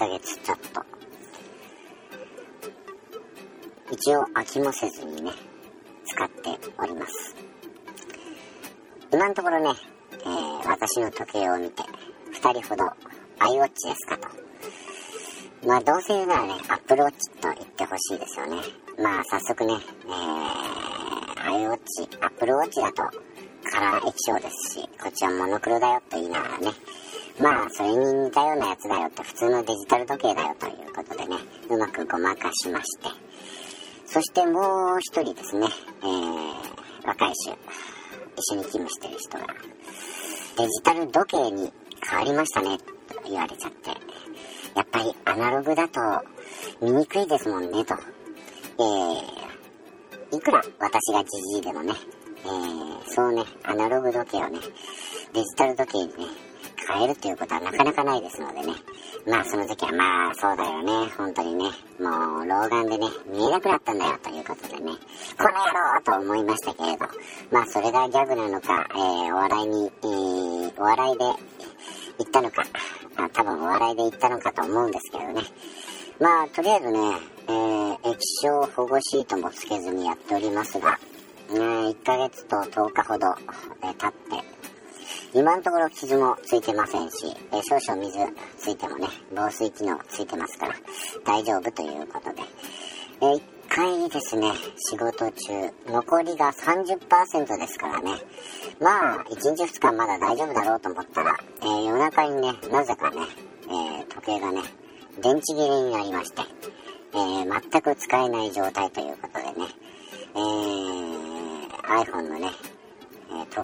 [0.00, 0.82] ヶ月ちょっと。
[3.92, 5.30] 一応飽きもせずにね
[6.06, 7.36] 使っております。
[9.12, 9.78] 今のところね、
[10.12, 11.82] えー、私の時計を見て
[12.32, 12.84] 2人ほど
[13.40, 14.28] iWatch ですかと。
[15.68, 18.56] まあどうせ言うならね Apple Watch と言ってほしいですよね。
[18.98, 19.74] まあ早速ね、
[20.06, 23.02] えー、iWatch Apple Watch だと
[23.70, 26.70] カラー液晶ですしこっちはモノクロだよと言いながらね
[27.38, 31.36] まあそれに似たようなやつだよって普通のデジタル時計だよということでね
[31.68, 33.08] うまくごまかしまして。
[34.06, 35.68] そしてもう一人ですね、
[36.02, 37.52] えー、若い衆
[38.36, 39.46] 一緒に勤務してる人が
[40.56, 41.72] デジタル時計に
[42.02, 42.84] 変わりましたねと
[43.28, 43.90] 言われちゃって。
[44.74, 46.00] やっぱりアナログだと
[46.80, 47.94] 見にくいですもんねと。
[48.78, 51.92] えー、いくら私がじじいでもね、
[52.44, 54.58] えー、そうねアナログ時計をね
[55.34, 56.14] デジタル時計にね
[56.92, 58.74] 変えるっていうことはなかなかないですのでね。
[59.26, 61.10] まあその時はまあそうだよね。
[61.16, 61.64] 本当にね。
[62.00, 64.80] もう老眼でね、見えなくなったんだよということでね。
[64.80, 64.94] この野
[65.94, 67.06] 郎と思いましたけれど。
[67.50, 71.24] まあそれがギャグなのか、えー、お笑いに、えー、お笑いで
[72.18, 72.64] 言ったのか。
[73.16, 75.42] あ多分お笑いで言ったのかと思うんですけどね。
[76.18, 76.98] まあとりあえずね、
[77.48, 80.98] えー、液晶保護シートもつけずにやっておりますが、
[81.50, 83.26] ね、1ヶ月と10日ほど、
[83.82, 84.39] えー、経って、
[85.32, 88.18] 今のところ傷もついてませんし、えー、少々水
[88.58, 90.74] ついてもね、防水機能ついてますから、
[91.24, 92.42] 大丈夫ということで。
[93.22, 95.52] えー、1回ですね、仕事中、
[95.86, 98.10] 残りが30%ですからね。
[98.80, 103.18] まあ、1日2日まだ大丈夫だろうと思ったら、えー、夜中にね、なぜかね、
[103.70, 104.62] え時計がね、
[105.22, 106.42] 電池切れになりまして、
[107.14, 109.68] え全く使えない状態ということでね、
[110.34, 110.38] え
[112.02, 112.50] iPhone のね、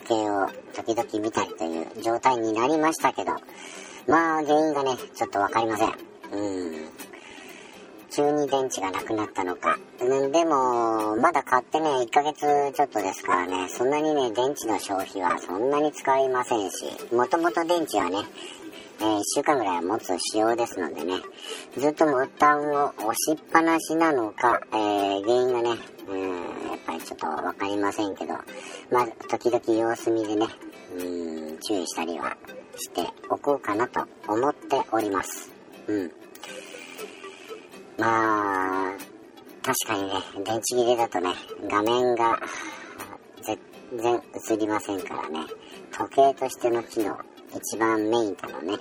[0.01, 3.33] 時計を時々見たりという状態になりましたけど、
[4.07, 5.89] まあ原因がね、ちょっとわかりません。
[6.33, 6.89] うん。
[8.15, 9.79] 急に電池がなくなったのか。
[10.01, 12.41] うん、でも、まだ買ってね、1ヶ月
[12.75, 18.19] ちょっとですからね、そんなにね、電池の消費はそんなに使いませんし、もともと電池はね、
[19.01, 21.15] えー、1週間ぐらいは持つ仕様ですのでね、
[21.77, 25.79] ずっとボタンを押しっぱなしなのか、えー、原因がね、
[26.09, 28.35] うん、ぱりちょっとわかりませんけど、
[28.91, 30.47] まあ、時々様子見でね、
[30.97, 31.03] う
[31.55, 32.37] ん、注意したりは
[32.77, 35.51] しておこうかなと思っております。
[35.89, 36.13] うん。
[37.99, 38.95] まあ、
[39.63, 41.35] 確かにね、電池切れだとね、
[41.69, 42.39] 画面が
[43.43, 43.59] 全
[43.99, 45.41] 然映りませんからね、
[45.91, 47.17] 時計としての機能、
[47.55, 48.79] 一番メインなのね。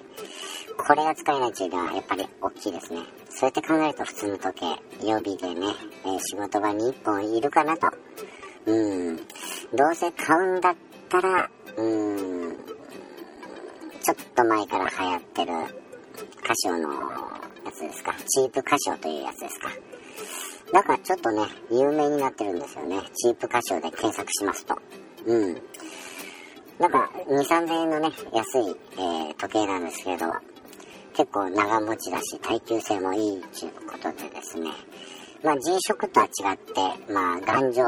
[0.78, 3.00] これが使えないっていうのはやっぱり大きいですね。
[3.38, 5.68] そうやって考えると普通の時計、予備でね、
[6.06, 7.92] えー、仕事場に1本いるかなと。
[8.66, 9.18] うん。
[9.18, 9.24] ど
[9.92, 10.76] うせ買うんだっ
[11.10, 12.56] たら、うん、
[14.02, 15.52] ちょっと前から流行ってる
[16.48, 16.94] カシオの
[17.66, 18.16] やつですか。
[18.26, 19.70] チープカシオというやつですか。
[20.72, 23.02] だからちょっとね、有名になってるんですよね。
[23.16, 24.78] チープカシオで検索しますと。
[25.26, 25.62] うん。
[26.80, 30.28] なんか、2、3000円のね、安い、えー、時計なんですけど、
[31.16, 34.72] 結構長持ちだし、耐久性もいいということでですね。
[35.42, 37.84] まあ、G-SHOCK とは違って、まあ、頑丈、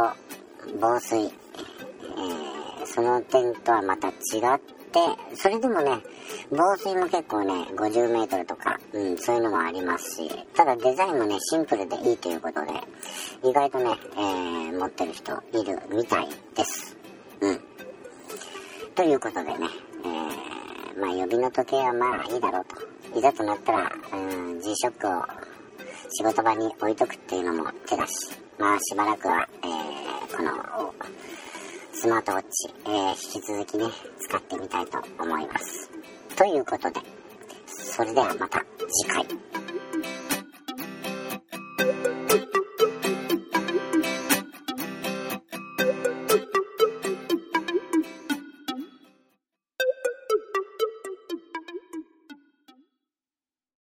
[0.80, 4.14] 防水、えー、その点とはまた違っ
[4.60, 6.02] て、それでもね、
[6.50, 12.72] 防水も結構ね、50メートルとか、うん、そういうのもありますし、ただデザインもね、シンプルでいいということで、
[13.44, 16.96] 意外とね、えー、持ってる人いるみたいです。
[17.42, 17.60] うん。
[18.96, 19.68] ということでね、
[20.06, 22.87] えー、まあ予備の時計はまあいいだろうと。
[23.16, 24.18] いざとなったら、う
[24.56, 25.26] ん、G-SHOCK を
[26.10, 28.14] 仕事場に置いとくっていうのも手だし、
[28.58, 30.52] まあしばらくは、えー、この
[31.94, 33.86] スマートウォッチ、えー、引き続きね、
[34.20, 35.90] 使ってみたいと思います。
[36.36, 37.00] ということで、
[37.66, 39.57] それではまた次回。